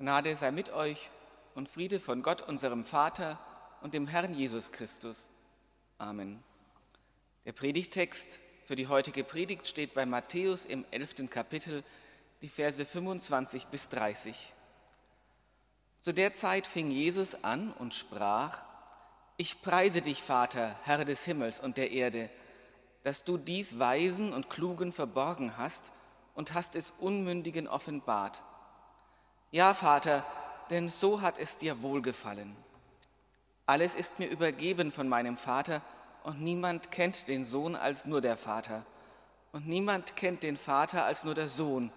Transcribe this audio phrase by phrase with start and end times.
[0.00, 1.10] Gnade sei mit euch
[1.54, 3.38] und Friede von Gott, unserem Vater
[3.82, 5.28] und dem Herrn Jesus Christus.
[5.98, 6.42] Amen.
[7.44, 11.28] Der Predigtext für die heutige Predigt steht bei Matthäus im 11.
[11.28, 11.84] Kapitel,
[12.40, 14.54] die Verse 25 bis 30.
[16.00, 18.64] Zu der Zeit fing Jesus an und sprach,
[19.36, 22.30] Ich preise dich, Vater, Herr des Himmels und der Erde,
[23.02, 25.92] dass du dies Weisen und Klugen verborgen hast
[26.32, 28.42] und hast es Unmündigen offenbart.
[29.52, 30.24] Ja, Vater,
[30.70, 32.56] denn so hat es dir wohlgefallen.
[33.66, 35.82] Alles ist mir übergeben von meinem Vater,
[36.22, 38.86] und niemand kennt den Sohn als nur der Vater,
[39.52, 41.90] und niemand kennt den Vater als nur der Sohn,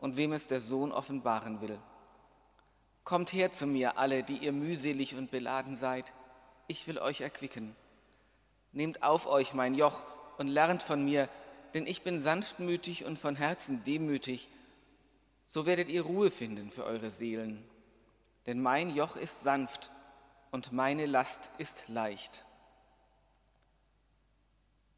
[0.00, 1.78] und wem es der Sohn offenbaren will.
[3.04, 6.12] Kommt her zu mir, alle, die ihr mühselig und beladen seid,
[6.66, 7.76] ich will euch erquicken.
[8.72, 10.02] Nehmt auf euch mein Joch
[10.38, 11.28] und lernt von mir,
[11.74, 14.48] denn ich bin sanftmütig und von Herzen demütig,
[15.50, 17.64] so werdet ihr Ruhe finden für eure Seelen.
[18.46, 19.90] Denn mein Joch ist sanft
[20.52, 22.46] und meine Last ist leicht.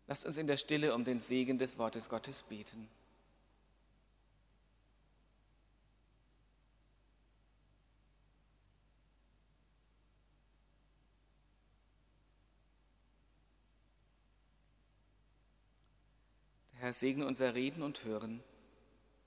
[0.07, 2.87] Lasst uns in der Stille um den Segen des Wortes Gottes beten.
[16.75, 18.43] Herr, segne unser Reden und Hören.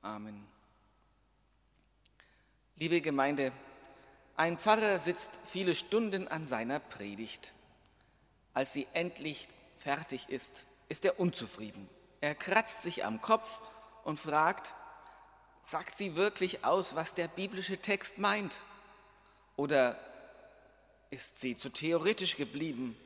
[0.03, 0.54] Amen.
[2.77, 3.53] Liebe Gemeinde,
[4.35, 7.53] ein Pfarrer sitzt viele Stunden an seiner Predigt.
[8.53, 11.89] Als sie endlich fertig ist, ist er unzufrieden.
[12.19, 13.61] Er kratzt sich am Kopf
[14.03, 14.75] und fragt,
[15.63, 18.57] sagt sie wirklich aus, was der biblische Text meint?
[19.55, 19.97] Oder
[21.11, 22.97] ist sie zu theoretisch geblieben?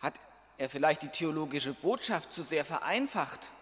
[0.00, 0.18] Hat
[0.58, 3.52] er vielleicht die theologische Botschaft zu sehr vereinfacht.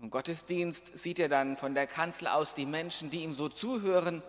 [0.00, 4.22] Im Gottesdienst sieht er dann von der Kanzel aus die Menschen, die ihm so zuhören.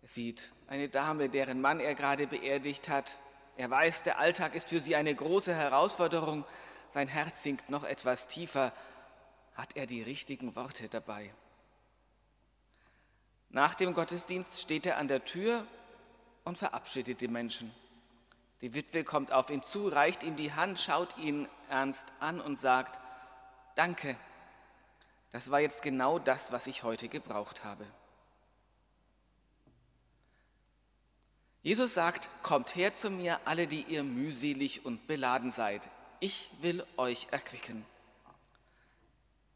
[0.00, 3.18] Er sieht eine Dame, deren Mann er gerade beerdigt hat.
[3.58, 6.46] Er weiß, der Alltag ist für sie eine große Herausforderung.
[6.88, 8.72] Sein Herz sinkt noch etwas tiefer.
[9.54, 11.34] Hat er die richtigen Worte dabei?
[13.50, 15.66] Nach dem Gottesdienst steht er an der Tür
[16.44, 17.74] und verabschiedet die Menschen.
[18.62, 22.58] Die Witwe kommt auf ihn zu, reicht ihm die Hand, schaut ihn ernst an und
[22.58, 22.98] sagt,
[23.74, 24.16] danke,
[25.30, 27.86] das war jetzt genau das, was ich heute gebraucht habe.
[31.62, 35.88] Jesus sagt, kommt her zu mir, alle, die ihr mühselig und beladen seid.
[36.20, 37.84] Ich will euch erquicken.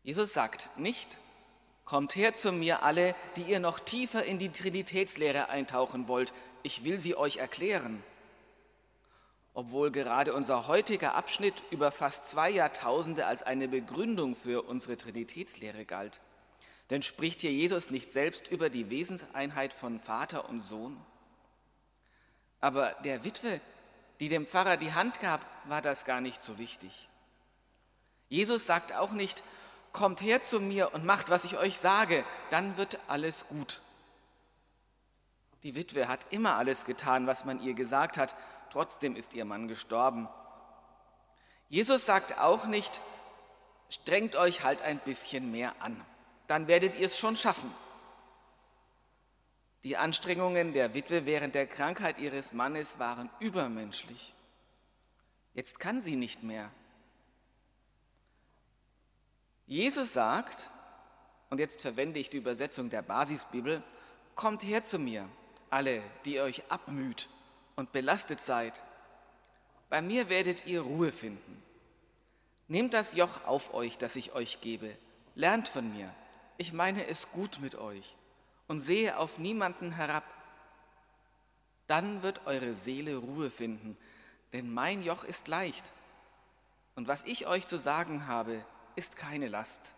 [0.02, 1.18] Jesus sagt nicht,
[1.84, 6.34] kommt her zu mir, alle, die ihr noch tiefer in die Trinitätslehre eintauchen wollt.
[6.62, 8.02] Ich will sie euch erklären
[9.54, 15.84] obwohl gerade unser heutiger Abschnitt über fast zwei Jahrtausende als eine Begründung für unsere Trinitätslehre
[15.84, 16.20] galt.
[16.90, 20.96] Denn spricht hier Jesus nicht selbst über die Wesenseinheit von Vater und Sohn?
[22.60, 23.60] Aber der Witwe,
[24.20, 27.08] die dem Pfarrer die Hand gab, war das gar nicht so wichtig.
[28.28, 29.42] Jesus sagt auch nicht,
[29.92, 33.82] kommt her zu mir und macht, was ich euch sage, dann wird alles gut.
[35.62, 38.34] Die Witwe hat immer alles getan, was man ihr gesagt hat,
[38.72, 40.30] Trotzdem ist ihr Mann gestorben.
[41.68, 43.02] Jesus sagt auch nicht,
[43.90, 46.02] strengt euch halt ein bisschen mehr an,
[46.46, 47.70] dann werdet ihr es schon schaffen.
[49.84, 54.32] Die Anstrengungen der Witwe während der Krankheit ihres Mannes waren übermenschlich.
[55.52, 56.70] Jetzt kann sie nicht mehr.
[59.66, 60.70] Jesus sagt,
[61.50, 63.82] und jetzt verwende ich die Übersetzung der Basisbibel,
[64.34, 65.28] kommt her zu mir,
[65.68, 67.28] alle, die euch abmüht
[67.76, 68.82] und belastet seid,
[69.88, 71.62] bei mir werdet ihr Ruhe finden.
[72.68, 74.96] Nehmt das Joch auf euch, das ich euch gebe.
[75.34, 76.12] Lernt von mir.
[76.56, 78.16] Ich meine es gut mit euch
[78.68, 80.24] und sehe auf niemanden herab.
[81.86, 83.96] Dann wird eure Seele Ruhe finden,
[84.52, 85.92] denn mein Joch ist leicht
[86.94, 88.64] und was ich euch zu sagen habe,
[88.96, 89.94] ist keine Last.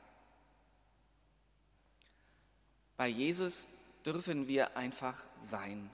[2.97, 3.67] Bei Jesus
[4.07, 5.91] dürfen wir einfach sein.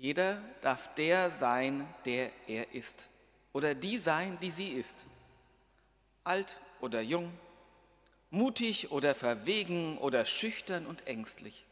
[0.00, 3.10] Jeder darf der sein, der er ist,
[3.52, 5.06] oder die sein, die sie ist.
[6.24, 7.30] Alt oder jung,
[8.30, 11.66] mutig oder verwegen oder schüchtern und ängstlich.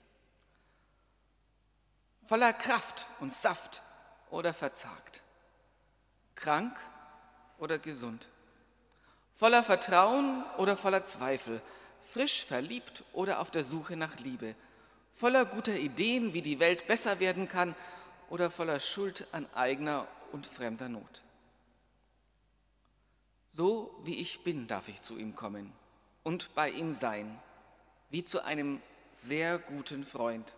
[2.26, 3.82] Voller Kraft und Saft
[4.28, 5.22] oder verzagt.
[6.34, 6.78] Krank
[7.56, 8.28] oder gesund.
[9.32, 11.62] Voller Vertrauen oder voller Zweifel.
[12.02, 14.54] Frisch verliebt oder auf der Suche nach Liebe.
[15.14, 17.74] Voller guter Ideen, wie die Welt besser werden kann
[18.28, 21.22] oder voller Schuld an eigener und fremder Not.
[23.54, 25.72] So wie ich bin, darf ich zu ihm kommen
[26.22, 27.40] und bei ihm sein.
[28.10, 28.80] wie zu einem
[29.12, 30.54] sehr guten Freund.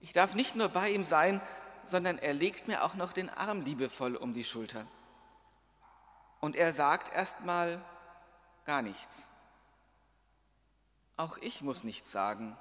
[0.00, 1.40] Ich darf nicht nur bei ihm sein,
[1.86, 4.86] sondern er legt mir auch noch den Arm liebevoll um die Schulter.
[6.40, 7.84] Und er sagt erstmal
[8.64, 9.30] gar nichts.
[11.16, 12.56] Auch ich muss nichts sagen.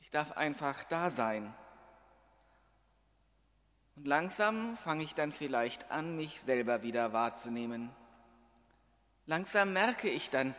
[0.00, 1.54] Ich darf einfach da sein.
[3.96, 7.90] Und langsam fange ich dann vielleicht an, mich selber wieder wahrzunehmen.
[9.26, 10.54] Langsam merke ich dann,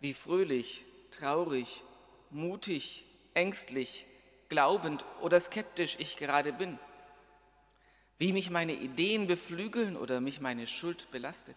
[0.00, 1.82] wie fröhlich, traurig,
[2.30, 4.06] mutig, ängstlich,
[4.48, 6.78] glaubend oder skeptisch ich gerade bin,
[8.18, 11.56] wie mich meine Ideen beflügeln oder mich meine Schuld belastet.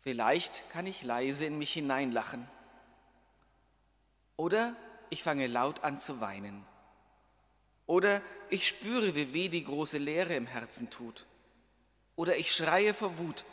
[0.00, 2.48] Vielleicht kann ich leise in mich hineinlachen.
[4.36, 4.76] Oder
[5.10, 6.64] ich fange laut an zu weinen.
[7.86, 11.26] Oder ich spüre, wie weh die große Leere im Herzen tut.
[12.16, 13.44] Oder ich schreie vor Wut,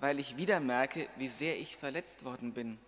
[0.00, 2.78] weil ich wieder merke, wie sehr ich verletzt worden bin.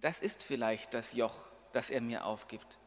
[0.00, 2.78] Das ist vielleicht das Joch, das er mir aufgibt.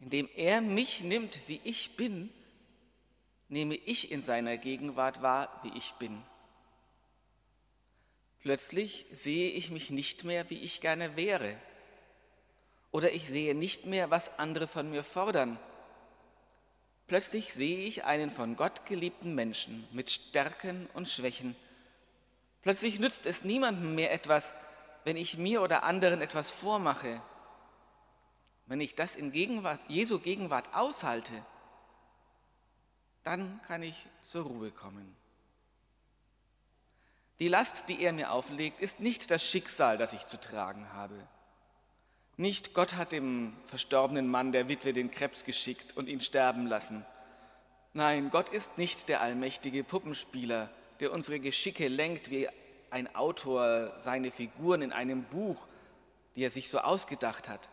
[0.00, 2.30] Indem er mich nimmt, wie ich bin,
[3.48, 6.22] nehme ich in seiner Gegenwart wahr, wie ich bin.
[8.40, 11.56] Plötzlich sehe ich mich nicht mehr, wie ich gerne wäre.
[12.94, 15.58] Oder ich sehe nicht mehr, was andere von mir fordern.
[17.08, 21.56] Plötzlich sehe ich einen von Gott geliebten Menschen mit Stärken und Schwächen.
[22.62, 24.54] Plötzlich nützt es niemandem mehr etwas,
[25.02, 27.20] wenn ich mir oder anderen etwas vormache,
[28.66, 31.34] wenn ich das in Gegenwart, Jesu Gegenwart aushalte,
[33.24, 35.16] dann kann ich zur Ruhe kommen.
[37.40, 41.26] Die Last, die er mir auflegt, ist nicht das Schicksal, das ich zu tragen habe.
[42.36, 47.04] Nicht Gott hat dem verstorbenen Mann der Witwe den Krebs geschickt und ihn sterben lassen.
[47.92, 52.48] Nein, Gott ist nicht der allmächtige Puppenspieler, der unsere Geschicke lenkt wie
[52.90, 55.68] ein Autor seine Figuren in einem Buch,
[56.34, 57.68] die er sich so ausgedacht hat.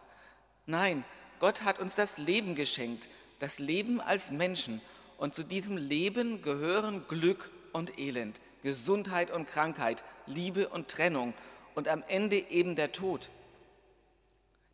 [0.68, 1.06] Nein,
[1.40, 3.10] Gott hat uns das Leben geschenkt,
[3.40, 4.80] das Leben als Menschen.
[5.18, 11.34] Und zu diesem Leben gehören Glück und Elend, Gesundheit und Krankheit, Liebe und Trennung
[11.74, 13.32] und am Ende eben der Tod.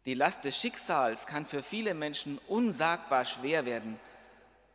[0.08, 4.00] Die Last des Schicksals kann für viele Menschen unsagbar schwer werden,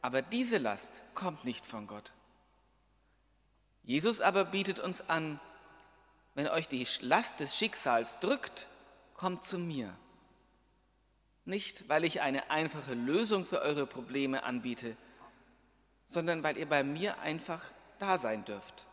[0.02, 2.12] aber diese Last kommt nicht von Gott.
[3.82, 5.40] Jesus aber bietet uns an,
[6.34, 8.68] wenn euch die Last des Schicksals drückt,
[9.14, 9.96] kommt zu mir.
[11.46, 14.98] Nicht, weil ich eine einfache Lösung für eure Probleme anbiete,
[16.08, 17.64] sondern weil ihr bei mir einfach
[17.98, 18.86] da sein dürft,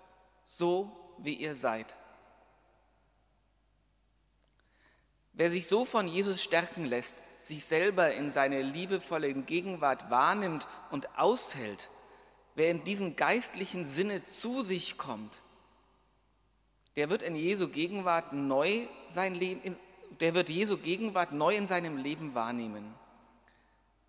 [0.46, 1.98] so wie ihr seid.
[5.40, 11.18] Wer sich so von Jesus stärken lässt, sich selber in seine liebevolle Gegenwart wahrnimmt und
[11.18, 11.90] aushält,
[12.56, 15.42] wer in diesem geistlichen Sinne zu sich kommt,
[16.98, 19.78] der wird in Jesu Gegenwart neu sein Leben,
[20.20, 22.94] der wird Jesu Gegenwart neu in seinem Leben wahrnehmen.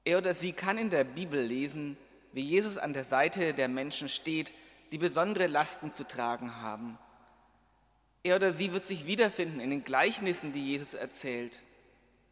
[0.05, 1.97] Er oder sie kann in der Bibel lesen,
[2.33, 4.53] wie Jesus an der Seite der Menschen steht,
[4.91, 6.99] die besondere Lasten zu tragen haben.
[8.23, 11.63] Er oder sie wird sich wiederfinden in den Gleichnissen, die Jesus erzählt,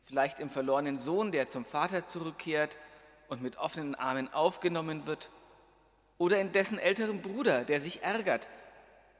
[0.04, 2.78] vielleicht im verlorenen Sohn, der zum Vater zurückkehrt
[3.28, 5.30] und mit offenen Armen aufgenommen wird,
[6.18, 8.48] oder in dessen älterem Bruder, der sich ärgert,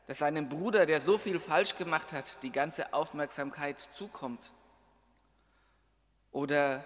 [0.06, 4.52] dass seinem Bruder, der so viel falsch gemacht hat, die ganze Aufmerksamkeit zukommt.
[6.32, 6.84] Oder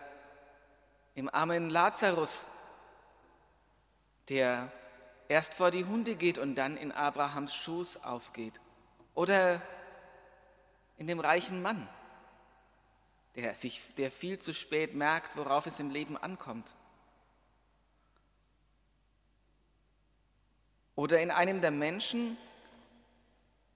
[1.14, 2.50] im armen Lazarus,
[4.28, 4.70] der
[5.28, 8.60] erst vor die Hunde geht und dann in Abrahams Schoß aufgeht.
[9.14, 9.60] Oder
[10.96, 11.88] in dem reichen Mann,
[13.34, 16.74] der, sich, der viel zu spät merkt, worauf es im Leben ankommt.
[20.94, 22.36] Oder in einem der Menschen,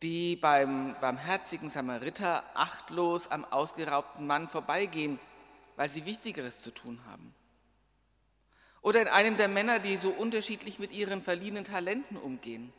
[0.02, 5.18] die beim barmherzigen Samariter achtlos am ausgeraubten Mann vorbeigehen,
[5.76, 7.34] weil sie Wichtigeres zu tun haben.
[8.82, 12.72] Oder in einem der Männer, die so unterschiedlich mit ihren verliehenen Talenten umgehen.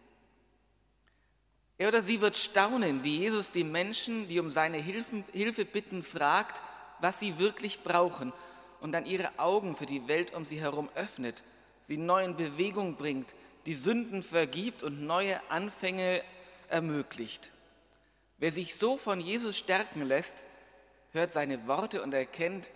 [1.77, 6.01] Er oder sie wird staunen, wie Jesus die Menschen, die um seine Hilfe, Hilfe bitten,
[6.01, 6.61] fragt,
[6.99, 8.33] was sie wirklich brauchen
[8.79, 11.43] und dann ihre Augen für die Welt um sie herum öffnet,
[11.83, 13.35] sie neu in Bewegung bringt,
[13.67, 16.23] die Sünden vergibt und neue Anfänge
[16.67, 17.51] ermöglicht.
[18.39, 20.45] Wer sich so von Jesus stärken lässt,
[21.11, 22.71] hört seine Worte und erkennt,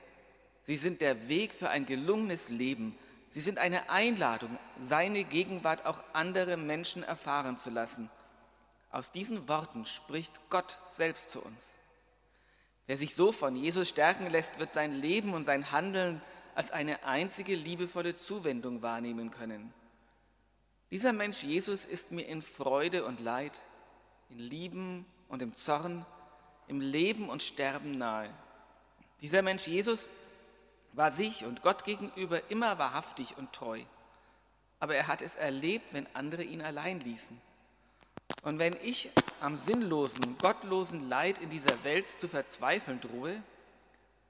[0.64, 2.98] sie sind der Weg für ein gelungenes Leben.
[3.30, 8.10] Sie sind eine Einladung, seine Gegenwart auch andere Menschen erfahren zu lassen.
[8.92, 11.76] Aus diesen Worten spricht Gott selbst zu uns.
[12.88, 16.22] Wer sich so von Jesus stärken lässt, wird sein Leben und sein Handeln
[16.56, 19.74] als eine einzige liebevolle Zuwendung wahrnehmen können.
[20.90, 23.62] Dieser Mensch Jesus ist mir in Freude und Leid,
[24.30, 26.06] in Lieben und im Zorn,
[26.68, 28.34] im Leben und Sterben nahe.
[29.22, 30.10] Dieser Mensch Jesus
[30.92, 33.82] war sich und Gott gegenüber immer wahrhaftig und treu.
[34.82, 37.40] Aber er hat es erlebt, wenn andere ihn allein ließen.
[38.42, 43.42] Und wenn ich am sinnlosen, gottlosen Leid in dieser Welt zu verzweifeln drohe,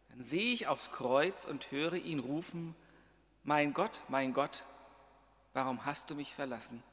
[0.10, 2.76] dann sehe ich aufs Kreuz und höre ihn rufen,
[3.44, 4.66] mein Gott, mein Gott,
[5.54, 6.84] warum hast du mich verlassen?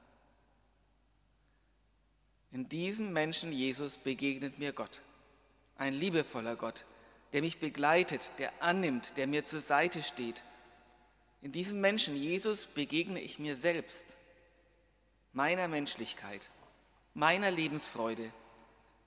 [2.51, 5.03] In diesem Menschen Jesus begegnet mir Gott,
[5.77, 6.87] ein liebevoller Gott,
[7.33, 10.43] der mich begleitet, der annimmt, der mir zur Seite steht.
[11.43, 14.07] In diesem Menschen Jesus begegne ich mir selbst,
[15.33, 16.49] meiner Menschlichkeit,
[17.19, 18.33] meiner Lebensfreude,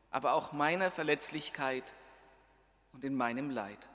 [0.10, 1.96] aber auch meiner Verletzlichkeit
[2.92, 3.88] und in meinem Leid.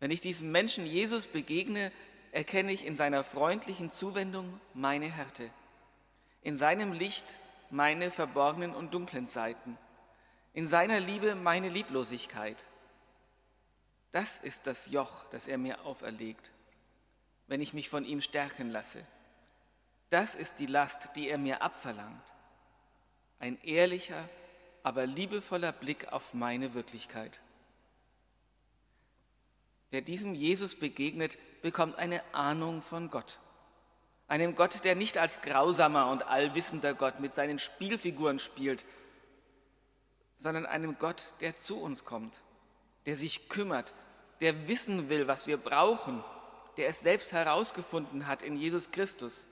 [0.00, 1.92] Wenn ich diesem Menschen Jesus begegne,
[2.32, 5.50] erkenne ich in seiner freundlichen Zuwendung meine Härte,
[6.40, 9.76] in seinem Licht meine verborgenen und dunklen Seiten,
[10.54, 12.64] in seiner Liebe meine Lieblosigkeit.
[14.12, 16.52] Das ist das Joch, das er mir auferlegt,
[17.48, 19.06] wenn ich mich von ihm stärken lasse.
[20.08, 22.22] Das ist die Last, die er mir abverlangt.
[23.38, 24.28] Ein ehrlicher,
[24.82, 27.40] aber liebevoller Blick auf meine Wirklichkeit.
[29.90, 33.38] Wer diesem Jesus begegnet, bekommt eine Ahnung von Gott.
[34.28, 38.84] Einem Gott, der nicht als grausamer und allwissender Gott mit seinen Spielfiguren spielt,
[40.38, 42.42] sondern einem Gott, der zu uns kommt,
[43.06, 43.94] der sich kümmert,
[44.40, 46.22] der wissen will, was wir brauchen,
[46.76, 49.46] der es selbst herausgefunden hat in Jesus Christus.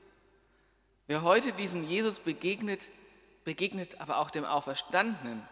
[1.06, 2.90] Wer heute diesem Jesus begegnet,
[3.44, 5.46] begegnet aber auch dem Auferstandenen,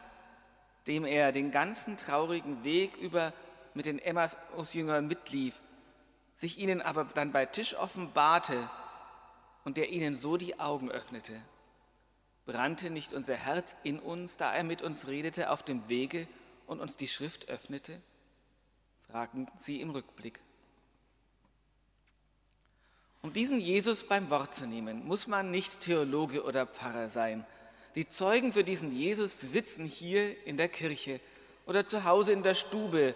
[0.86, 3.32] dem er den ganzen traurigen Weg über
[3.74, 5.60] mit den Emmaus-Jüngern mitlief,
[6.36, 8.56] sich ihnen aber dann bei Tisch offenbarte
[9.64, 11.40] und der ihnen so die Augen öffnete.
[12.44, 16.26] Brannte nicht unser Herz in uns, da er mit uns redete auf dem Wege
[16.66, 18.00] und uns die Schrift öffnete?
[19.08, 20.40] fragten sie im Rückblick.
[23.20, 27.46] Um diesen Jesus beim Wort zu nehmen, muss man nicht Theologe oder Pfarrer sein.
[27.94, 31.20] Die Zeugen für diesen Jesus sitzen hier in der Kirche
[31.66, 33.14] oder zu Hause in der Stube,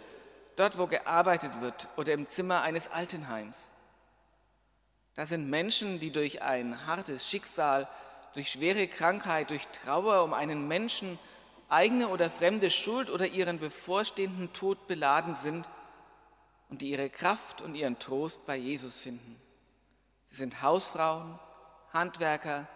[0.56, 3.72] dort wo gearbeitet wird oder im Zimmer eines Altenheims.
[5.14, 7.88] Das sind Menschen, die durch ein hartes Schicksal,
[8.34, 11.18] durch schwere Krankheit, durch Trauer um einen Menschen,
[11.70, 15.66] eigene oder fremde Schuld oder ihren bevorstehenden Tod beladen sind
[16.68, 19.40] und die ihre Kraft und ihren Trost bei Jesus finden.
[20.26, 21.38] Sie sind Hausfrauen,
[21.94, 22.68] Handwerker,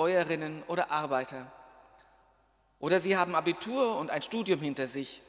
[0.00, 1.52] Bäuerinnen oder Arbeiter.
[2.78, 5.20] Oder sie haben Abitur und ein Studium hinter sich.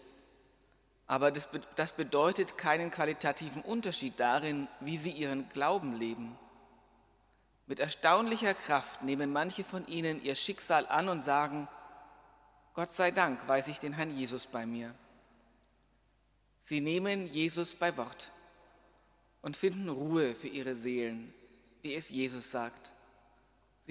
[1.07, 6.39] Aber das, das bedeutet keinen qualitativen Unterschied darin, wie sie ihren Glauben leben.
[7.67, 11.67] Mit erstaunlicher Kraft nehmen manche von ihnen ihr Schicksal an und sagen,
[12.73, 14.95] Gott sei Dank weiß ich den Herrn Jesus bei mir.
[16.61, 18.31] Sie nehmen Jesus bei Wort
[19.41, 21.33] und finden Ruhe für ihre Seelen,
[21.81, 22.93] wie es Jesus sagt.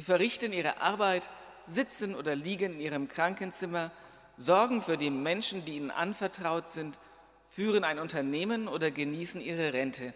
[0.00, 1.28] Sie verrichten ihre Arbeit,
[1.66, 3.90] sitzen oder liegen in ihrem Krankenzimmer,
[4.38, 6.99] sorgen für die Menschen, die ihnen anvertraut sind
[7.50, 10.14] führen ein Unternehmen oder genießen ihre Rente.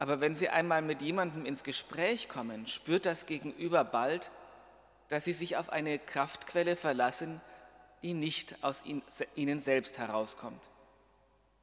[0.00, 4.32] Aber wenn sie einmal mit jemandem ins Gespräch kommen, spürt das Gegenüber bald,
[5.06, 7.40] dass sie sich auf eine Kraftquelle verlassen,
[8.02, 8.82] die nicht aus
[9.36, 10.68] ihnen selbst herauskommt.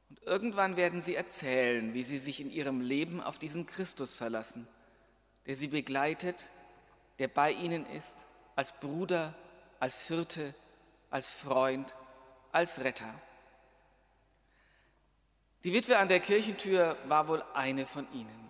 [0.08, 4.66] Und irgendwann werden sie erzählen, wie sie sich in ihrem Leben auf diesen Christus verlassen,
[5.44, 6.50] der sie begleitet,
[7.18, 9.34] der bei ihnen ist, als Bruder,
[9.80, 10.54] als Hirte,
[11.10, 11.94] als Freund,
[12.52, 13.12] als Retter.
[15.64, 18.48] Die Witwe an der Kirchentür war wohl eine von ihnen.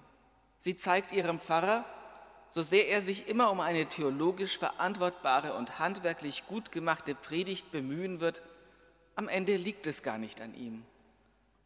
[0.59, 1.85] Sie zeigt ihrem Pfarrer,
[2.55, 8.21] so sehr er sich immer um eine theologisch verantwortbare und handwerklich gut gemachte Predigt bemühen
[8.21, 8.43] wird,
[9.15, 10.85] am Ende liegt es gar nicht an ihm.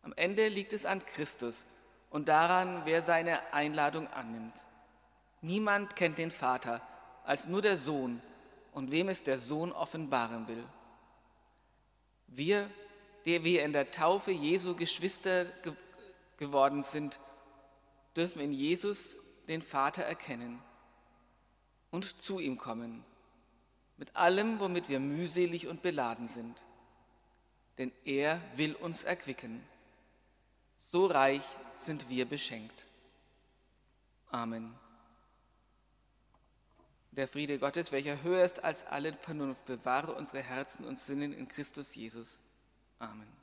[0.03, 1.65] Am Ende liegt es an Christus
[2.11, 4.55] und daran, wer seine Einladung annimmt.
[5.41, 6.81] Niemand kennt den Vater
[7.33, 8.21] als nur der Sohn
[8.73, 10.65] und wem es der Sohn offenbaren will.
[12.29, 12.71] Wir
[13.27, 15.75] der wir in der Taufe Jesu Geschwister ge
[16.39, 17.21] geworden sind,
[18.17, 20.61] dürfen in Jesus den Vater erkennen
[21.93, 23.05] und zu ihm kommen,
[23.97, 26.65] mit allem, womit wir mühselig und beladen sind.
[27.79, 29.63] Denn er will uns erquicken.
[30.91, 32.87] So reich sind wir beschenkt.
[34.31, 34.82] Amen.
[37.13, 41.47] Der Friede Gottes, welcher höher ist als alle Vernunft, bewahre unsere Herzen und Sinnen in
[41.47, 42.41] Christus Jesus.
[42.99, 43.42] Amen.